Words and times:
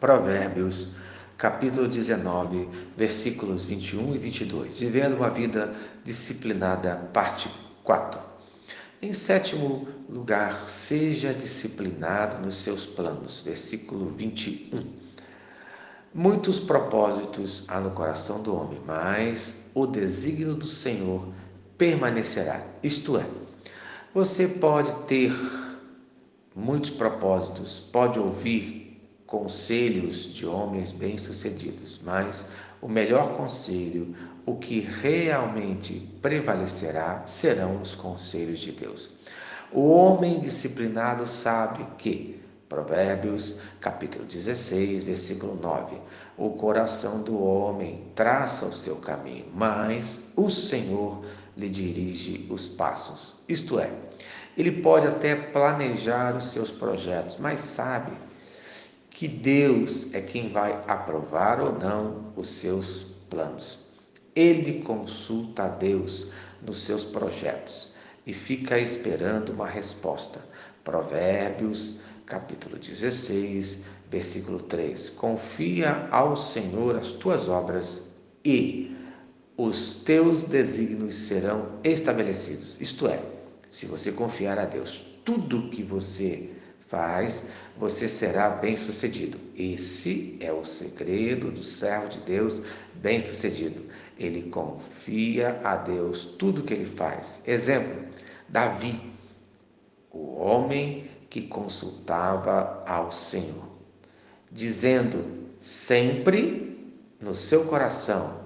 Provérbios, 0.00 0.90
capítulo 1.36 1.88
19, 1.88 2.68
versículos 2.96 3.64
21 3.64 4.14
e 4.14 4.18
22. 4.18 4.78
Vivendo 4.78 5.16
uma 5.16 5.28
vida 5.28 5.74
disciplinada, 6.04 6.94
parte 7.12 7.50
4. 7.82 8.20
Em 9.02 9.12
sétimo 9.12 9.88
lugar, 10.08 10.68
seja 10.68 11.34
disciplinado 11.34 12.44
nos 12.44 12.54
seus 12.54 12.86
planos. 12.86 13.40
Versículo 13.40 14.10
21. 14.10 14.84
Muitos 16.14 16.60
propósitos 16.60 17.64
há 17.66 17.80
no 17.80 17.90
coração 17.90 18.40
do 18.42 18.54
homem, 18.54 18.80
mas 18.86 19.64
o 19.74 19.84
desígnio 19.84 20.54
do 20.54 20.66
Senhor 20.66 21.28
permanecerá. 21.76 22.62
Isto 22.82 23.18
é, 23.18 23.26
você 24.14 24.46
pode 24.46 24.92
ter 25.06 25.32
muitos 26.54 26.90
propósitos, 26.90 27.80
pode 27.92 28.18
ouvir 28.18 28.77
conselhos 29.28 30.34
de 30.34 30.46
homens 30.46 30.90
bem-sucedidos, 30.90 32.00
mas 32.02 32.46
o 32.80 32.88
melhor 32.88 33.34
conselho, 33.34 34.16
o 34.46 34.56
que 34.56 34.80
realmente 34.80 36.00
prevalecerá, 36.22 37.22
serão 37.26 37.82
os 37.82 37.94
conselhos 37.94 38.58
de 38.58 38.72
Deus. 38.72 39.10
O 39.70 39.90
homem 39.90 40.40
disciplinado 40.40 41.26
sabe 41.26 41.86
que, 41.98 42.40
Provérbios, 42.70 43.60
capítulo 43.80 44.24
16, 44.24 45.04
versículo 45.04 45.56
9, 45.56 45.98
o 46.38 46.50
coração 46.50 47.22
do 47.22 47.38
homem 47.42 48.04
traça 48.14 48.64
o 48.64 48.72
seu 48.72 48.96
caminho, 48.96 49.44
mas 49.54 50.22
o 50.36 50.48
Senhor 50.48 51.22
lhe 51.54 51.68
dirige 51.68 52.46
os 52.48 52.66
passos. 52.66 53.34
Isto 53.46 53.78
é, 53.78 53.90
ele 54.56 54.72
pode 54.72 55.06
até 55.06 55.34
planejar 55.34 56.34
os 56.34 56.46
seus 56.46 56.70
projetos, 56.70 57.36
mas 57.36 57.60
sabe 57.60 58.12
que 59.18 59.26
Deus 59.26 60.14
é 60.14 60.20
quem 60.20 60.48
vai 60.52 60.70
aprovar 60.86 61.60
ou 61.60 61.76
não 61.76 62.32
os 62.36 62.46
seus 62.46 63.02
planos. 63.28 63.80
Ele 64.32 64.80
consulta 64.82 65.64
a 65.64 65.68
Deus 65.68 66.28
nos 66.64 66.78
seus 66.82 67.04
projetos 67.04 67.96
e 68.24 68.32
fica 68.32 68.78
esperando 68.78 69.48
uma 69.50 69.66
resposta. 69.66 70.38
Provérbios, 70.84 71.98
capítulo 72.26 72.78
16, 72.78 73.80
versículo 74.08 74.60
3. 74.60 75.10
Confia 75.10 76.06
ao 76.12 76.36
Senhor 76.36 76.94
as 76.94 77.10
tuas 77.10 77.48
obras 77.48 78.12
e 78.44 78.96
os 79.56 79.96
teus 79.96 80.44
desígnios 80.44 81.16
serão 81.16 81.80
estabelecidos. 81.82 82.80
Isto 82.80 83.08
é, 83.08 83.20
se 83.68 83.84
você 83.84 84.12
confiar 84.12 84.60
a 84.60 84.64
Deus, 84.64 85.04
tudo 85.24 85.70
que 85.70 85.82
você 85.82 86.52
faz, 86.88 87.46
você 87.76 88.08
será 88.08 88.48
bem-sucedido. 88.48 89.38
Esse 89.56 90.36
é 90.40 90.52
o 90.52 90.64
segredo 90.64 91.50
do 91.50 91.62
servo 91.62 92.08
de 92.08 92.18
Deus 92.20 92.62
bem-sucedido. 92.96 93.84
Ele 94.18 94.50
confia 94.50 95.60
a 95.62 95.76
Deus 95.76 96.24
tudo 96.24 96.62
que 96.62 96.74
ele 96.74 96.86
faz. 96.86 97.40
Exemplo: 97.46 98.04
Davi, 98.48 99.00
o 100.10 100.36
homem 100.36 101.08
que 101.30 101.42
consultava 101.42 102.82
ao 102.86 103.12
Senhor, 103.12 103.68
dizendo 104.50 105.46
sempre 105.60 106.96
no 107.20 107.34
seu 107.34 107.66
coração, 107.66 108.40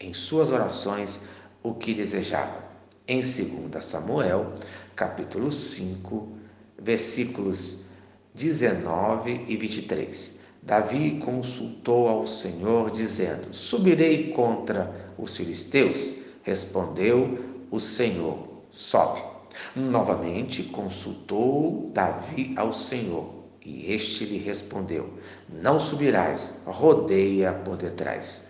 em 0.00 0.14
suas 0.14 0.50
orações, 0.50 1.20
o 1.62 1.74
que 1.74 1.92
desejava. 1.92 2.66
Em 3.06 3.20
2 3.20 3.84
Samuel, 3.84 4.52
capítulo 4.94 5.50
5, 5.50 6.37
versículos 6.78 7.84
19 8.34 9.44
e 9.48 9.56
23. 9.56 10.38
Davi 10.62 11.20
consultou 11.24 12.08
ao 12.08 12.26
Senhor, 12.26 12.90
dizendo: 12.90 13.52
Subirei 13.52 14.32
contra 14.32 15.12
os 15.18 15.36
filisteus? 15.36 16.12
Respondeu 16.42 17.38
o 17.70 17.80
Senhor: 17.80 18.38
Sobe. 18.70 19.20
Novamente 19.74 20.62
consultou 20.62 21.90
Davi 21.92 22.54
ao 22.56 22.72
Senhor, 22.72 23.28
e 23.64 23.92
este 23.92 24.24
lhe 24.24 24.38
respondeu: 24.38 25.14
Não 25.48 25.80
subirás, 25.80 26.60
rodeia 26.64 27.52
por 27.52 27.76
detrás. 27.76 28.42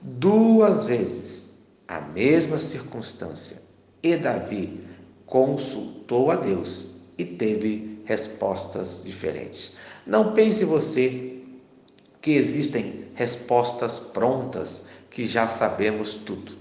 Duas 0.00 0.86
vezes 0.86 1.52
a 1.88 2.00
mesma 2.00 2.58
circunstância, 2.58 3.62
e 4.02 4.16
Davi 4.16 4.80
consultou 5.26 6.30
a 6.30 6.36
Deus 6.36 7.01
e 7.22 7.24
teve 7.24 8.02
respostas 8.04 9.02
diferentes. 9.04 9.76
Não 10.06 10.34
pense 10.34 10.64
você 10.64 11.38
que 12.20 12.32
existem 12.32 13.06
respostas 13.14 13.98
prontas 13.98 14.84
que 15.08 15.24
já 15.24 15.46
sabemos 15.46 16.14
tudo. 16.14 16.56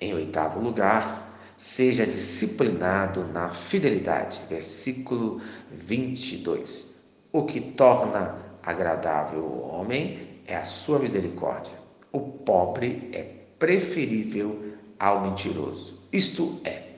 Em 0.00 0.12
oitavo 0.14 0.60
lugar, 0.60 1.38
seja 1.56 2.06
disciplinado 2.06 3.24
na 3.32 3.50
fidelidade. 3.50 4.40
Versículo 4.48 5.40
22. 5.70 6.90
O 7.32 7.44
que 7.44 7.60
torna 7.60 8.36
agradável 8.62 9.40
o 9.40 9.68
homem 9.68 10.40
é 10.46 10.56
a 10.56 10.64
sua 10.64 10.98
misericórdia. 10.98 11.74
O 12.12 12.20
pobre 12.20 13.10
é 13.12 13.22
preferível 13.58 14.74
ao 14.98 15.20
mentiroso. 15.20 16.00
Isto 16.12 16.60
é, 16.64 16.89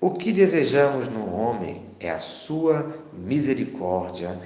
o 0.00 0.10
que 0.10 0.32
desejamos 0.32 1.08
no 1.08 1.30
homem 1.34 1.82
é 2.00 2.10
a 2.10 2.18
sua 2.18 2.98
misericórdia, 3.12 4.40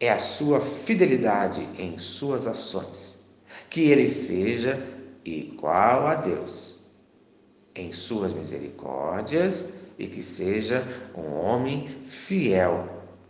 é 0.00 0.10
a 0.10 0.18
sua 0.18 0.58
fidelidade 0.60 1.68
em 1.78 1.98
suas 1.98 2.46
ações, 2.46 3.22
que 3.68 3.82
ele 3.82 4.08
seja 4.08 4.82
igual 5.24 6.06
a 6.06 6.14
Deus 6.14 6.78
em 7.74 7.92
suas 7.92 8.32
misericórdias 8.32 9.68
e 9.98 10.06
que 10.06 10.22
seja 10.22 10.82
um 11.14 11.34
homem 11.34 11.88
fiel 12.06 12.88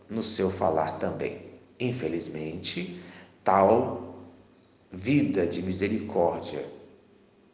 no 0.08 0.22
seu 0.22 0.50
falar 0.50 0.98
também. 0.98 1.42
Infelizmente, 1.80 3.02
tal 3.42 4.24
vida 4.92 5.46
de 5.46 5.62
misericórdia 5.62 6.64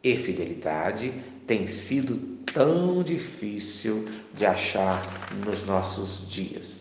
e 0.03 0.15
fidelidade 0.15 1.11
tem 1.47 1.65
sido 1.67 2.35
tão 2.55 3.03
difícil 3.03 4.05
de 4.33 4.45
achar 4.45 5.01
nos 5.45 5.65
nossos 5.65 6.25
dias. 6.29 6.79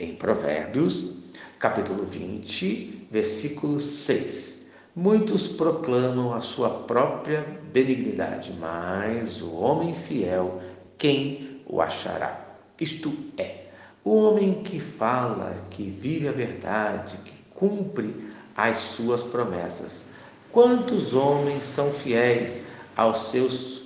Em 0.00 0.16
Provérbios, 0.16 1.14
capítulo 1.60 2.04
20, 2.04 3.06
versículo 3.08 3.80
6. 3.80 4.72
Muitos 4.96 5.46
proclamam 5.46 6.34
a 6.34 6.40
sua 6.40 6.68
própria 6.70 7.46
benignidade, 7.72 8.52
mas 8.58 9.40
o 9.40 9.54
homem 9.54 9.94
fiel, 9.94 10.60
quem 10.98 11.62
o 11.66 11.80
achará? 11.80 12.58
Isto 12.80 13.14
é, 13.38 13.66
o 14.04 14.16
homem 14.16 14.64
que 14.64 14.80
fala, 14.80 15.56
que 15.70 15.84
vive 15.84 16.26
a 16.26 16.32
verdade, 16.32 17.16
que 17.24 17.32
cumpre 17.54 18.12
as 18.56 18.76
suas 18.78 19.22
promessas. 19.22 20.02
Quantos 20.50 21.14
homens 21.14 21.62
são 21.62 21.92
fiéis 21.92 22.64
aos 22.96 23.30
seus 23.30 23.81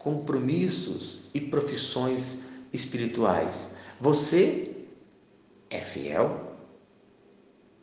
compromissos 0.00 1.26
e 1.32 1.40
profissões 1.40 2.42
espirituais. 2.72 3.74
Você 4.00 4.74
é 5.68 5.80
fiel? 5.80 6.56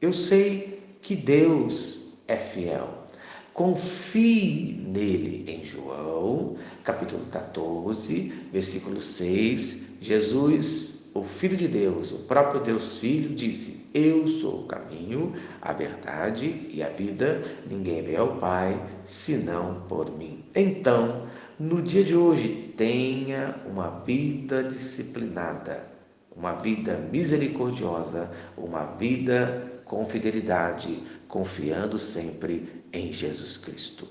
Eu 0.02 0.12
sei 0.12 0.82
que 1.02 1.16
Deus 1.16 2.02
é 2.28 2.36
fiel. 2.36 3.06
Confie 3.54 4.74
nele. 4.88 5.46
Em 5.48 5.64
João, 5.64 6.58
capítulo 6.84 7.26
14, 7.28 8.32
versículo 8.52 9.00
6, 9.00 9.84
Jesus, 10.02 10.97
o 11.20 11.24
Filho 11.24 11.58
de 11.58 11.68
Deus, 11.68 12.12
o 12.12 12.20
próprio 12.20 12.62
Deus 12.62 12.98
Filho, 12.98 13.36
disse: 13.36 13.90
Eu 13.94 14.28
sou 14.28 14.62
o 14.62 14.68
caminho, 14.68 15.34
a 15.62 15.74
verdade 15.74 16.70
e 16.72 16.84
a 16.84 16.90
vida. 16.90 17.44
Ninguém 17.70 18.04
vê 18.04 18.16
ao 18.16 18.38
Pai 18.38 18.80
senão 19.06 19.82
por 19.88 20.12
mim. 20.18 20.46
Então, 20.56 21.28
no 21.60 21.82
dia 21.82 22.04
de 22.04 22.16
hoje, 22.16 22.74
tenha 22.78 23.56
uma 23.66 24.02
vida 24.02 24.64
disciplinada, 24.64 25.88
uma 26.36 26.54
vida 26.54 26.98
misericordiosa, 27.12 28.30
uma 28.56 28.86
vida 28.96 29.82
com 29.86 30.06
fidelidade, 30.06 31.04
confiando 31.28 31.98
sempre 31.98 32.84
em 32.94 33.12
Jesus 33.12 33.58
Cristo. 33.58 34.08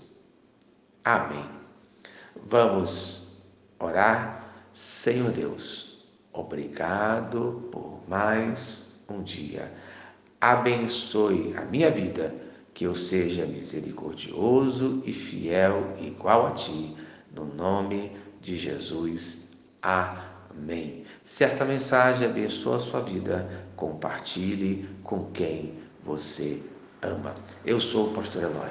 Amém. 1.04 1.44
Vamos 2.48 3.36
orar. 3.78 4.44
Senhor 4.72 5.30
Deus, 5.32 5.95
obrigado 6.36 7.68
por 7.72 8.00
mais 8.08 9.02
um 9.08 9.22
dia. 9.22 9.72
Abençoe 10.40 11.54
a 11.56 11.62
minha 11.62 11.90
vida, 11.90 12.34
que 12.74 12.84
eu 12.84 12.94
seja 12.94 13.46
misericordioso 13.46 15.02
e 15.06 15.12
fiel 15.12 15.96
igual 15.98 16.46
a 16.46 16.50
Ti 16.50 16.94
no 17.34 17.46
nome 17.46 18.12
de 18.40 18.56
Jesus. 18.56 19.48
Amém. 19.82 21.04
Se 21.24 21.44
esta 21.44 21.64
mensagem 21.64 22.28
abençoa 22.28 22.76
a 22.76 22.80
sua 22.80 23.00
vida, 23.00 23.48
compartilhe 23.74 24.88
com 25.02 25.30
quem 25.32 25.74
você 26.04 26.62
ama. 27.02 27.34
Eu 27.64 27.80
sou 27.80 28.10
o 28.10 28.12
pastor 28.12 28.42
Eloy. 28.42 28.70